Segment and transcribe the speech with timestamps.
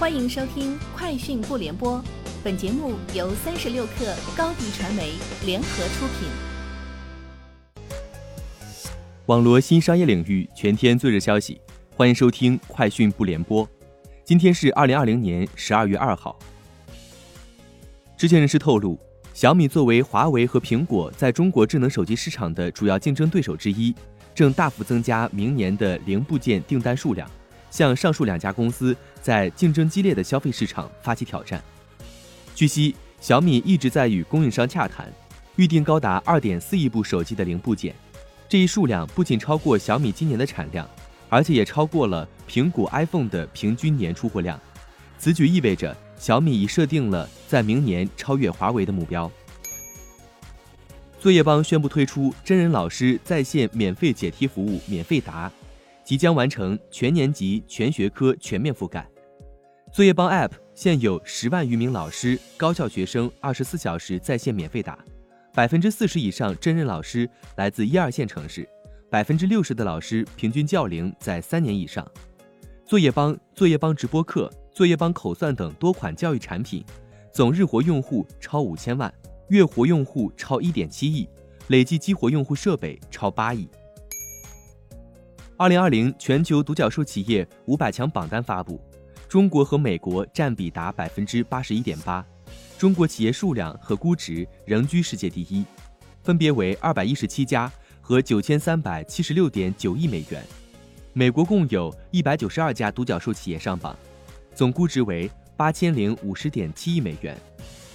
[0.00, 1.98] 欢迎收听《快讯不联播》，
[2.42, 5.12] 本节目由三十六克高低传媒
[5.44, 6.26] 联合出品。
[9.26, 11.60] 网罗新商业领域全天最热消息，
[11.94, 13.62] 欢迎收听《快讯不联播》。
[14.24, 16.34] 今天是二零二零年十二月二号。
[18.16, 18.98] 知情人士透露，
[19.34, 23.94] 小米作为华为和苹果在中国智能手机市场的主要竞争对手之一，
[24.34, 27.30] 正大幅增加明年的零部件订单数量。
[27.70, 31.62] 向上述两家公司在竞争激烈的消费市场发起挑战。
[32.54, 35.10] 据悉，小米一直在与供应商洽谈，
[35.56, 37.94] 预定高达二点四亿部手机的零部件。
[38.48, 40.88] 这一数量不仅超过小米今年的产量，
[41.28, 44.60] 而且也超过了苹果 iPhone 的平均年出货量。
[45.18, 49.30] 此举意味着小米已设定了在明年超越华为的目标。
[51.20, 55.52] 作业帮宣布推出真人老师在线免费解题服务“免费答”。
[56.10, 59.08] 即将完成全年级全学科全面覆盖。
[59.92, 64.98] 作业帮 App 现有十万余名老师、高校学生，二十四小时在线免费打。
[65.54, 68.68] 百分之四十以上真人老师来自一二线城市，
[69.08, 72.04] 百分之六十的老师平均教龄在三年以上。
[72.84, 76.84] 作业帮、作业帮直播课、作业帮口算等多款教育产品，
[77.32, 79.14] 总日活用户超五千万，
[79.50, 81.28] 月活用户超一点七亿，
[81.68, 83.68] 累计激活用户设备超八亿。
[85.60, 88.80] 二零二零全球独角兽企业五百强榜单发布，
[89.28, 92.24] 中国和美国占比达百分之八十一点八，
[92.78, 95.62] 中国企业数量和估值仍居世界第一，
[96.22, 100.42] 分别为二百一十七家和九千三百七十六点九亿美元。
[101.12, 103.94] 美国共有一百九十二家独角兽企业上榜，
[104.54, 107.36] 总估值为八千零五十点七亿美元。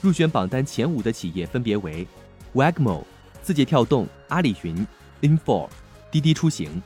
[0.00, 2.06] 入选榜单前五的企业分别为
[2.54, 3.02] ：Wagmo、
[3.42, 4.86] 字节跳动、阿里云、
[5.22, 5.68] Info、
[6.12, 6.80] 滴滴出行。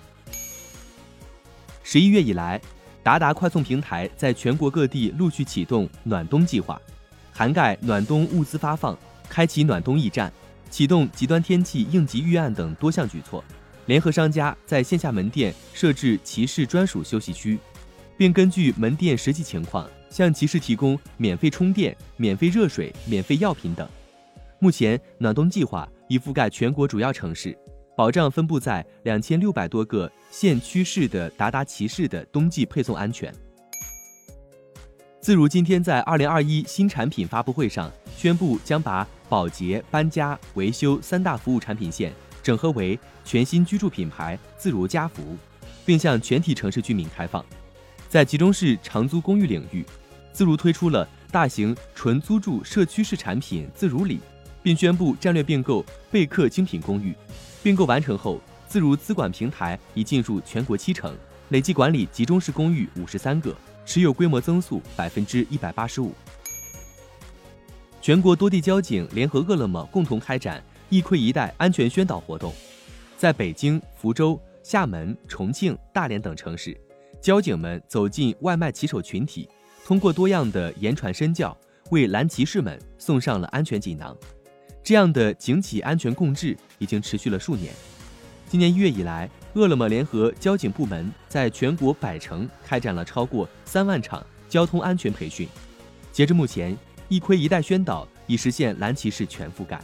[1.93, 2.59] 十一月以来，
[3.03, 6.81] 达达快送平台在全国各地陆续启动暖冬计划，
[7.31, 8.99] 涵盖暖冬物资发放、
[9.29, 10.33] 开启暖冬驿站、
[10.71, 13.45] 启动极端天气应急预案等多项举措。
[13.85, 17.59] 联合商家在线下门店设置骑士专属休息区，
[18.17, 23.87] 并根据门店实际情况向骑士提供免费充电、免费热水、免费药品等。
[24.61, 27.55] 目前，暖冬计划已覆盖全国主要城市。
[28.03, 33.33] 保障分布在两千六百多个县区市的达达骑士的冬季配送安全。
[35.21, 45.37] 自如今天在二零二一新产品发布会上宣布，将把保洁、搬家、维修三大服务产品线整合为全新居住品牌自如家服，
[45.87, 47.45] 并向全体城市居民开放。
[48.09, 49.87] 在集中式长租公寓领域，
[50.33, 54.19] 自如推出了大型纯租住社区式产品自如里，
[54.61, 57.15] 并宣布战略并购贝克精品公寓。
[57.63, 61.17] 并购完成后，自如资管平台已进入全国七成，
[61.51, 63.55] 累计管理集中式公寓五十三个，
[63.87, 66.13] 持有规模增速百分之一百八十五。
[68.01, 72.53] 全国多地交警联合饿了么共同开展“一盔一带”安全宣导活动，
[73.17, 76.77] 在北京、福州、厦门、重庆、大连等城市，
[77.21, 79.49] 交警们走进外卖骑手群体，
[79.85, 81.57] 通过多样的言传身教，
[81.91, 84.17] 为蓝骑士们送上了安全锦囊。
[84.85, 87.73] 这样的警企安全共治已经持续了数年。
[88.49, 95.49] 今年一月以来，饿了么联合交警部门在全国百城开展了超过三万场交通安全培训。
[96.11, 96.77] 截至目前，
[97.09, 99.81] 一盔一带宣导已实现蓝骑士全覆盖。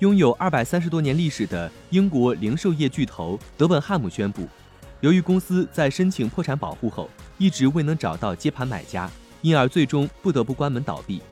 [0.00, 4.48] 拥有二百三十多年历史的英国零售业巨头德本汉姆宣布，
[5.00, 7.08] 由于公司在申请破产保护后
[7.38, 9.08] 一直未能找到接盘买家，
[9.42, 11.22] 因而最终不得不关门倒闭。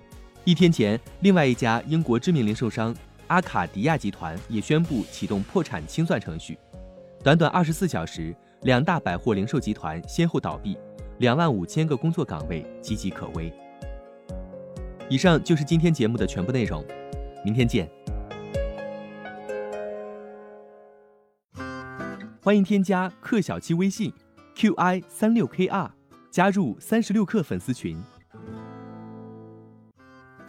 [0.44, 2.96] 一天前，另外一家英国知名零售商
[3.26, 6.58] 阿卡迪亚集团也宣布启动破产清算程序。
[7.22, 10.78] 短短二十四小时，两大百货零售集团先后倒闭，
[11.18, 13.52] 两万五千个工作岗位岌岌可危。
[15.10, 16.82] 以上就是今天节目的全部内容，
[17.44, 17.88] 明天见。
[22.42, 24.10] 欢迎添加克小七微信
[24.56, 25.90] ，qi 三六 kr，
[26.30, 28.02] 加入三十六氪粉丝群。